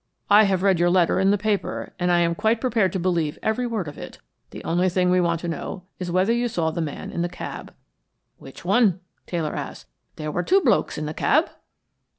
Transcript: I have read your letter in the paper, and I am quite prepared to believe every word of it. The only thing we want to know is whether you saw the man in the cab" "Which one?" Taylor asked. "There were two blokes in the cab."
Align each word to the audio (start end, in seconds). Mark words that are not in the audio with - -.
I 0.31 0.45
have 0.45 0.63
read 0.63 0.79
your 0.79 0.89
letter 0.89 1.19
in 1.19 1.29
the 1.29 1.37
paper, 1.37 1.93
and 1.99 2.11
I 2.11 2.21
am 2.21 2.33
quite 2.33 2.59
prepared 2.59 2.91
to 2.93 2.99
believe 2.99 3.37
every 3.43 3.67
word 3.67 3.87
of 3.87 3.99
it. 3.99 4.17
The 4.49 4.63
only 4.63 4.89
thing 4.89 5.11
we 5.11 5.21
want 5.21 5.41
to 5.41 5.47
know 5.47 5.83
is 5.99 6.09
whether 6.09 6.33
you 6.33 6.47
saw 6.47 6.71
the 6.71 6.81
man 6.81 7.11
in 7.11 7.21
the 7.21 7.29
cab" 7.29 7.71
"Which 8.39 8.65
one?" 8.65 9.01
Taylor 9.27 9.53
asked. 9.53 9.85
"There 10.15 10.31
were 10.31 10.41
two 10.41 10.61
blokes 10.61 10.97
in 10.97 11.05
the 11.05 11.13
cab." 11.13 11.51